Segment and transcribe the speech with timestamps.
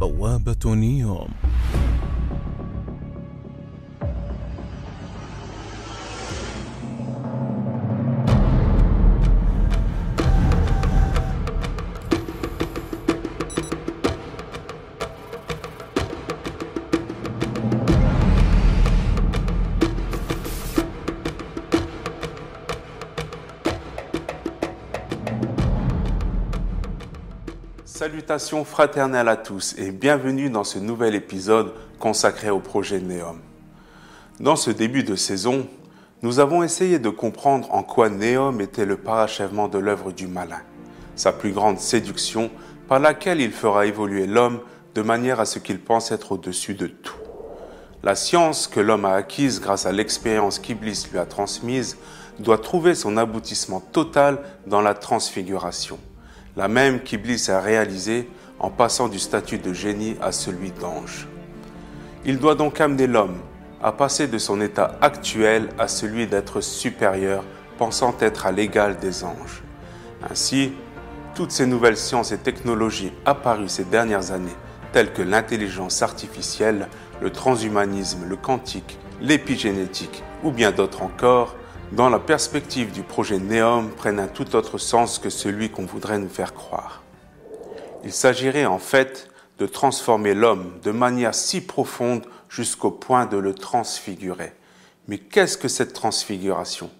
[0.00, 1.28] بوابة نيوم.
[28.00, 33.38] Salutations fraternelles à tous et bienvenue dans ce nouvel épisode consacré au projet Néom.
[34.40, 35.66] Dans ce début de saison,
[36.22, 40.62] nous avons essayé de comprendre en quoi Néom était le parachèvement de l'œuvre du malin,
[41.14, 42.50] sa plus grande séduction
[42.88, 44.60] par laquelle il fera évoluer l'homme
[44.94, 47.20] de manière à ce qu'il pense être au-dessus de tout.
[48.02, 51.98] La science que l'homme a acquise grâce à l'expérience qu'Iblis lui a transmise
[52.38, 55.98] doit trouver son aboutissement total dans la transfiguration
[56.56, 61.26] la même qu'Iblis a réalisée en passant du statut de génie à celui d'ange.
[62.24, 63.38] Il doit donc amener l'homme
[63.82, 67.44] à passer de son état actuel à celui d'être supérieur,
[67.78, 69.62] pensant être à l'égal des anges.
[70.30, 70.72] Ainsi,
[71.34, 74.56] toutes ces nouvelles sciences et technologies apparues ces dernières années,
[74.92, 76.88] telles que l'intelligence artificielle,
[77.22, 81.56] le transhumanisme, le quantique, l'épigénétique ou bien d'autres encore,
[81.92, 86.18] dans la perspective du projet Néom, prennent un tout autre sens que celui qu'on voudrait
[86.18, 87.02] nous faire croire.
[88.04, 93.54] Il s'agirait en fait de transformer l'homme de manière si profonde jusqu'au point de le
[93.54, 94.52] transfigurer.
[95.08, 96.90] Mais qu'est-ce que cette transfiguration?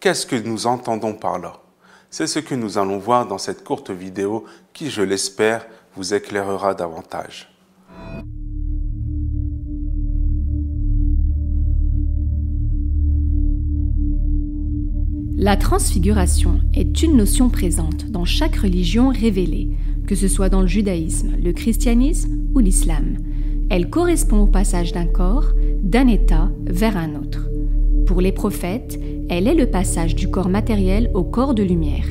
[0.00, 1.54] Qu'est-ce que nous entendons par là?
[2.10, 6.74] C'est ce que nous allons voir dans cette courte vidéo qui, je l'espère, vous éclairera
[6.74, 7.49] davantage.
[15.42, 19.70] La transfiguration est une notion présente dans chaque religion révélée,
[20.06, 23.16] que ce soit dans le judaïsme, le christianisme ou l'islam.
[23.70, 27.48] Elle correspond au passage d'un corps, d'un état vers un autre.
[28.06, 32.06] Pour les prophètes, elle est le passage du corps matériel au corps de lumière.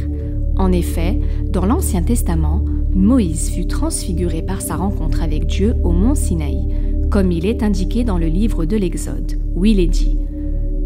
[0.58, 1.20] En effet,
[1.52, 2.66] dans l'Ancien Testament,
[2.96, 6.68] Moïse fut transfiguré par sa rencontre avec Dieu au mont Sinaï,
[7.12, 10.18] comme il est indiqué dans le livre de l'Exode, où il est dit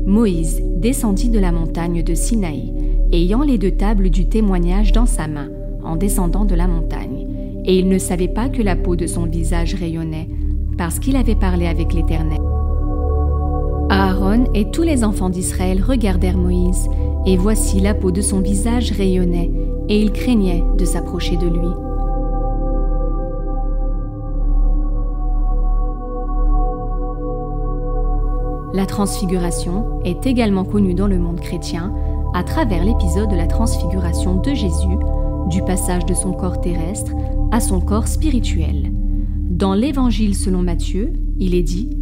[0.05, 2.73] Moïse descendit de la montagne de Sinaï,
[3.13, 5.49] ayant les deux tables du témoignage dans sa main,
[5.83, 7.27] en descendant de la montagne,
[7.63, 10.27] et il ne savait pas que la peau de son visage rayonnait,
[10.77, 12.39] parce qu'il avait parlé avec l'Éternel.
[13.89, 16.89] Aaron et tous les enfants d'Israël regardèrent Moïse,
[17.25, 19.51] et voici la peau de son visage rayonnait,
[19.87, 21.92] et ils craignaient de s'approcher de lui.
[28.73, 31.93] La transfiguration est également connue dans le monde chrétien
[32.33, 34.97] à travers l'épisode de la transfiguration de Jésus,
[35.51, 37.11] du passage de son corps terrestre
[37.51, 38.91] à son corps spirituel.
[39.47, 41.95] Dans l'Évangile selon Matthieu, il est dit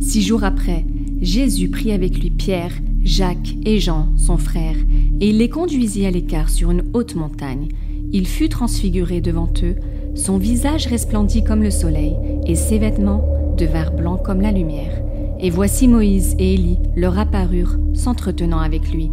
[0.00, 0.84] Six jours après,
[1.20, 2.72] Jésus prit avec lui Pierre,
[3.04, 4.74] Jacques et Jean, son frère,
[5.20, 7.68] et il les conduisit à l'écart sur une haute montagne.
[8.12, 9.76] Il fut transfiguré devant eux,
[10.16, 13.24] son visage resplendit comme le soleil, et ses vêtements
[13.56, 15.00] devinrent blancs comme la lumière.
[15.44, 19.10] Et voici Moïse et Élie leur apparurent, s'entretenant avec lui.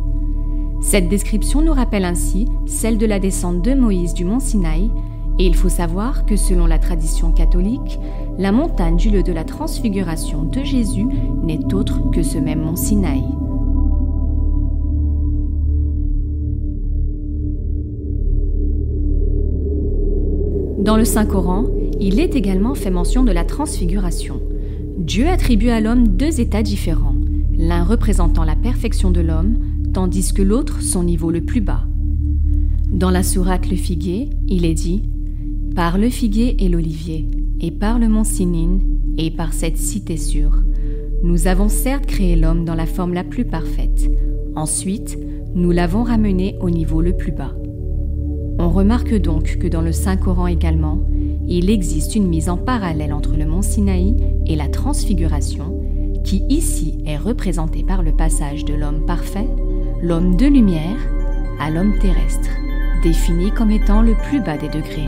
[0.79, 4.91] Cette description nous rappelle ainsi celle de la descente de Moïse du mont Sinaï,
[5.39, 7.99] et il faut savoir que selon la tradition catholique,
[8.37, 11.07] la montagne du lieu de la transfiguration de Jésus
[11.41, 13.23] n'est autre que ce même mont Sinaï.
[20.77, 21.65] Dans le Saint-Coran,
[21.99, 24.41] il est également fait mention de la transfiguration.
[24.99, 27.15] Dieu attribue à l'homme deux états différents,
[27.57, 29.57] l'un représentant la perfection de l'homme,
[29.93, 31.85] tandis que l'autre son niveau le plus bas.
[32.91, 35.03] Dans la sourate Le Figuier, il est dit
[35.73, 37.29] Par le figuier et l'olivier,
[37.61, 38.81] et par le mont Sinine,
[39.17, 40.63] et par cette cité sûre,
[41.23, 44.11] nous avons certes créé l'homme dans la forme la plus parfaite.
[44.57, 45.17] Ensuite,
[45.55, 47.55] nous l'avons ramené au niveau le plus bas.
[48.61, 50.99] On remarque donc que dans le Saint-Coran également,
[51.47, 55.81] il existe une mise en parallèle entre le mont Sinaï et la transfiguration,
[56.25, 59.47] qui ici est représentée par le passage de l'homme parfait,
[60.01, 60.97] l'homme de lumière,
[61.57, 62.49] à l'homme terrestre,
[63.01, 65.07] défini comme étant le plus bas des degrés.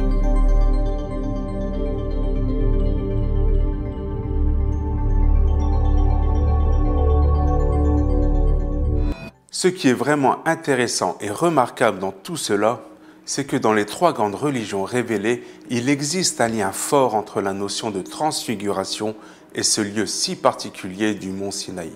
[9.51, 12.81] Ce qui est vraiment intéressant et remarquable dans tout cela,
[13.25, 17.53] c'est que dans les trois grandes religions révélées, il existe un lien fort entre la
[17.53, 19.15] notion de transfiguration
[19.55, 21.91] et ce lieu si particulier du mont Sinaï.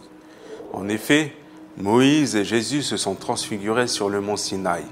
[0.74, 1.34] En effet,
[1.78, 4.84] Moïse et Jésus se sont transfigurés sur le mont Sinaï,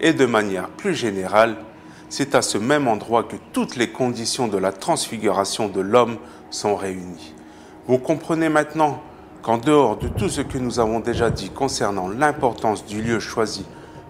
[0.00, 1.56] et de manière plus générale,
[2.08, 6.18] c'est à ce même endroit que toutes les conditions de la transfiguration de l'homme
[6.50, 7.34] sont réunies.
[7.86, 9.02] Vous comprenez maintenant
[9.42, 13.64] qu'en dehors de tout ce que nous avons déjà dit concernant l'importance du lieu choisi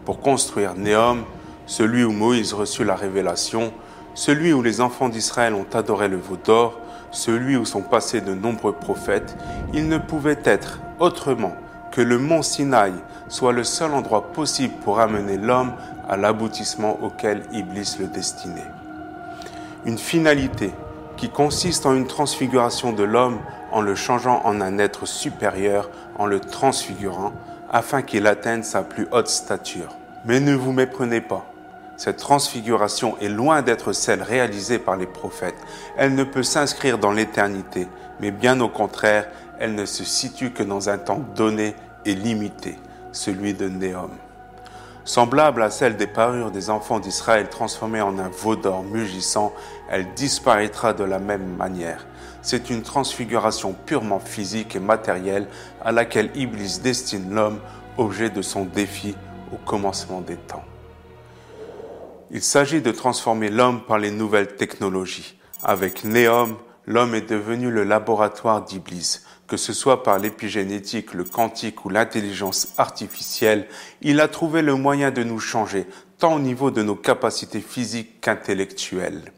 [0.04, 1.24] pour construire Néom,
[1.70, 3.72] celui où Moïse reçut la révélation,
[4.14, 6.80] celui où les enfants d'Israël ont adoré le veau d'or,
[7.12, 9.36] celui où sont passés de nombreux prophètes,
[9.72, 11.54] il ne pouvait être autrement
[11.92, 12.92] que le mont Sinaï
[13.28, 15.70] soit le seul endroit possible pour amener l'homme
[16.08, 18.66] à l'aboutissement auquel Iblis le destinait.
[19.86, 20.72] Une finalité
[21.16, 23.38] qui consiste en une transfiguration de l'homme
[23.70, 25.88] en le changeant en un être supérieur,
[26.18, 27.32] en le transfigurant,
[27.70, 29.94] afin qu'il atteigne sa plus haute stature.
[30.24, 31.46] Mais ne vous méprenez pas.
[32.00, 35.58] Cette transfiguration est loin d'être celle réalisée par les prophètes.
[35.98, 37.88] Elle ne peut s'inscrire dans l'éternité,
[38.20, 41.76] mais bien au contraire, elle ne se situe que dans un temps donné
[42.06, 42.78] et limité,
[43.12, 44.12] celui de Néom.
[45.04, 49.52] Semblable à celle des parures des enfants d'Israël transformées en un veau d'or mugissant,
[49.90, 52.06] elle disparaîtra de la même manière.
[52.40, 55.48] C'est une transfiguration purement physique et matérielle
[55.84, 57.60] à laquelle Iblis destine l'homme,
[57.98, 59.14] objet de son défi
[59.52, 60.64] au commencement des temps.
[62.32, 65.36] Il s'agit de transformer l'homme par les nouvelles technologies.
[65.64, 66.56] Avec Néom,
[66.86, 69.22] l'homme est devenu le laboratoire d'Iblis.
[69.48, 73.66] Que ce soit par l'épigénétique, le quantique ou l'intelligence artificielle,
[74.00, 75.86] il a trouvé le moyen de nous changer,
[76.18, 79.32] tant au niveau de nos capacités physiques qu'intellectuelles.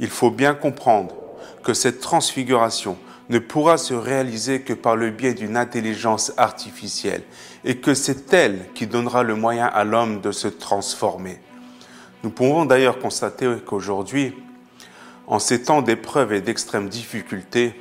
[0.00, 1.14] Il faut bien comprendre
[1.62, 2.98] que cette transfiguration
[3.28, 7.22] ne pourra se réaliser que par le biais d'une intelligence artificielle
[7.64, 11.38] et que c'est elle qui donnera le moyen à l'homme de se transformer.
[12.22, 14.32] Nous pouvons d'ailleurs constater qu'aujourd'hui,
[15.26, 17.74] en ces temps d'épreuves et d'extrêmes difficultés,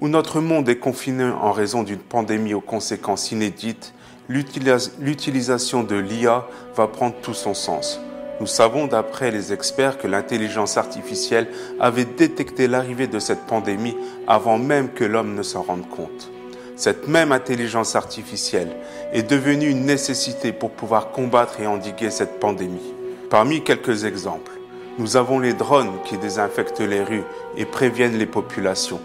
[0.00, 3.92] où notre monde est confiné en raison d'une pandémie aux conséquences inédites,
[4.28, 8.00] l'utilisation de l'IA va prendre tout son sens.
[8.40, 11.48] Nous savons d'après les experts que l'intelligence artificielle
[11.78, 13.96] avait détecté l'arrivée de cette pandémie
[14.26, 16.30] avant même que l'homme ne s'en rende compte.
[16.74, 18.74] Cette même intelligence artificielle
[19.12, 22.94] est devenue une nécessité pour pouvoir combattre et endiguer cette pandémie.
[23.30, 24.52] Parmi quelques exemples,
[24.98, 27.24] nous avons les drones qui désinfectent les rues
[27.56, 29.00] et préviennent les populations,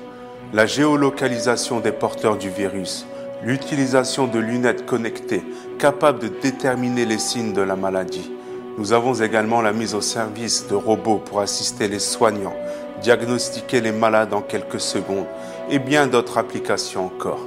[0.53, 3.05] la géolocalisation des porteurs du virus,
[3.43, 5.43] l'utilisation de lunettes connectées
[5.79, 8.31] capables de déterminer les signes de la maladie.
[8.77, 12.55] Nous avons également la mise au service de robots pour assister les soignants,
[13.01, 15.27] diagnostiquer les malades en quelques secondes
[15.69, 17.45] et bien d'autres applications encore.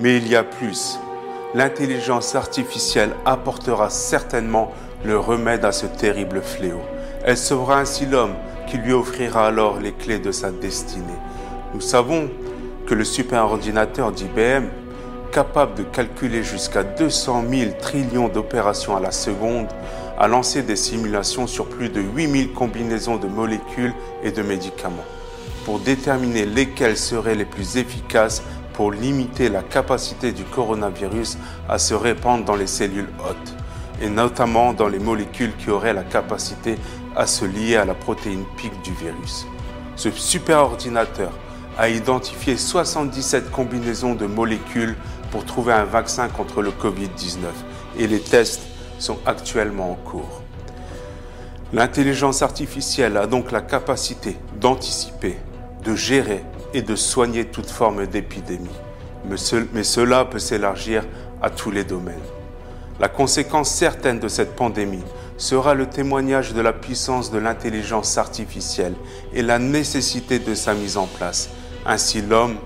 [0.00, 0.98] Mais il y a plus.
[1.54, 4.72] L'intelligence artificielle apportera certainement
[5.04, 6.80] le remède à ce terrible fléau.
[7.24, 8.34] Elle sauvera ainsi l'homme
[8.66, 11.06] qui lui offrira alors les clés de sa destinée.
[11.72, 12.28] Nous savons
[12.86, 14.64] que le superordinateur d'IBM,
[15.30, 19.68] capable de calculer jusqu'à 200 000 trillions d'opérations à la seconde,
[20.18, 25.04] a lancé des simulations sur plus de 8000 combinaisons de molécules et de médicaments
[25.64, 28.42] pour déterminer lesquelles seraient les plus efficaces
[28.74, 31.38] pour limiter la capacité du coronavirus
[31.68, 33.54] à se répandre dans les cellules hôtes
[34.02, 36.76] et notamment dans les molécules qui auraient la capacité
[37.16, 39.46] à se lier à la protéine pique du virus.
[39.96, 41.30] Ce superordinateur
[41.78, 44.96] a identifié 77 combinaisons de molécules
[45.30, 47.46] pour trouver un vaccin contre le Covid-19
[47.98, 48.62] et les tests
[48.98, 50.42] sont actuellement en cours.
[51.72, 55.38] L'intelligence artificielle a donc la capacité d'anticiper,
[55.84, 58.68] de gérer et de soigner toute forme d'épidémie.
[59.26, 61.04] Mais, cela peut s'élargir
[61.40, 62.20] à tous les domaines.
[63.00, 65.02] La conséquence certaine de cette pandémie
[65.38, 68.94] sera le témoignage de la puissance de l'intelligence artificielle
[69.32, 71.48] et la nécessité de sa mise en place.
[71.86, 72.56] Ainsi l'homme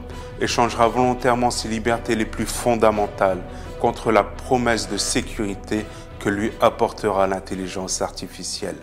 [0.41, 3.43] échangera volontairement ses libertés les plus fondamentales
[3.81, 5.87] contre la promesse de sécurité
[6.19, 8.77] que lui apportera l'intelligence artificielle.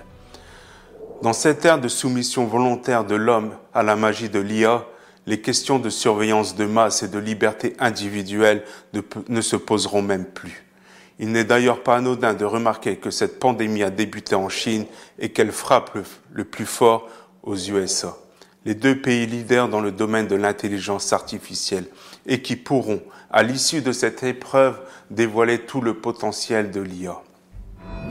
[1.22, 4.86] Dans cette ère de soumission volontaire de l'homme à la magie de l'IA,
[5.28, 8.64] les questions de surveillance de masse et de liberté individuelle
[9.28, 10.66] ne se poseront même plus.
[11.18, 14.86] Il n'est d'ailleurs pas anodin de remarquer que cette pandémie a débuté en Chine
[15.18, 15.98] et qu'elle frappe
[16.32, 17.08] le, plus fort
[17.44, 18.18] aux USA,
[18.66, 21.86] les deux pays leaders dans le domaine de l'intelligence artificielle
[22.26, 23.02] et qui pourront,
[23.32, 24.80] à l'issue de cette épreuve,
[25.10, 27.22] dévoiler tout le potentiel de l'IA.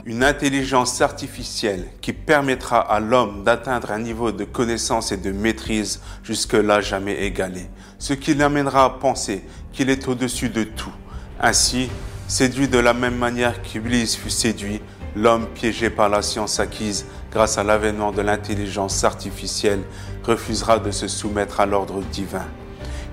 [0.07, 5.99] Une intelligence artificielle qui permettra à l'homme d'atteindre un niveau de connaissance et de maîtrise
[6.23, 9.43] jusque-là jamais égalé, ce qui l'amènera à penser
[9.73, 10.93] qu'il est au-dessus de tout.
[11.41, 11.89] Ainsi,
[12.27, 14.81] Séduit de la même manière qu'Iblis fut séduit,
[15.15, 19.83] l'homme piégé par la science acquise grâce à l'avènement de l'intelligence artificielle
[20.23, 22.47] refusera de se soumettre à l'ordre divin.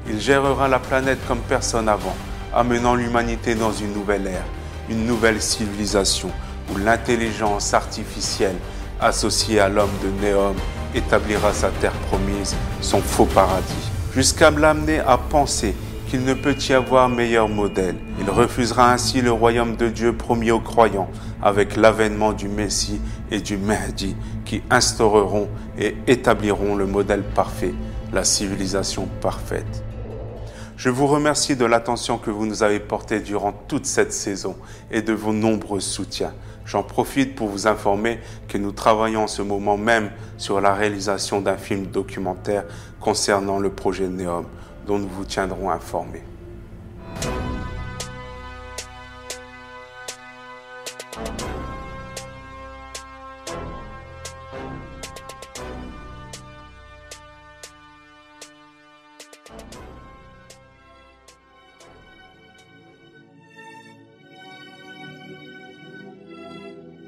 [0.09, 2.17] Il gérera la planète comme personne avant,
[2.55, 4.47] amenant l'humanité dans une nouvelle ère,
[4.89, 6.31] une nouvelle civilisation
[6.71, 8.57] où l'intelligence artificielle
[9.03, 10.55] associé à l'homme de Néom,
[10.95, 15.75] établira sa terre promise, son faux paradis, jusqu'à l'amener à penser
[16.09, 17.97] qu'il ne peut y avoir meilleur modèle.
[18.21, 21.11] Il refusera ainsi le royaume de Dieu promis aux croyants
[21.43, 23.01] avec l'avènement du Messie
[23.31, 24.15] et du Mahdi
[24.45, 27.75] qui instaureront et établiront le modèle parfait,
[28.13, 29.83] la civilisation parfaite.
[30.83, 34.57] Je vous remercie de l'attention que vous nous avez portée durant toute cette saison
[34.91, 36.35] et de vos nombreux soutiens.
[36.67, 41.41] J'en profite pour vous informer que nous travaillons en ce moment même sur la réalisation
[41.41, 42.65] d'un film documentaire
[42.99, 44.47] concernant le projet Neom,
[44.85, 46.25] dont nous vous tiendrons informés.